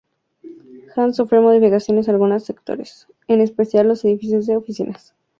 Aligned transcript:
Han 0.95 1.13
sufrido 1.13 1.43
modificaciones 1.43 2.09
algunos 2.09 2.43
sectores, 2.43 3.05
en 3.27 3.39
especial 3.39 3.87
los 3.87 4.03
edificios 4.03 4.47
de 4.47 4.57
oficinas. 4.57 5.13